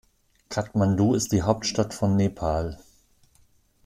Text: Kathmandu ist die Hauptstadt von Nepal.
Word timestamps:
Kathmandu 0.49 1.13
ist 1.13 1.31
die 1.31 1.43
Hauptstadt 1.43 1.93
von 1.93 2.15
Nepal. 2.15 2.79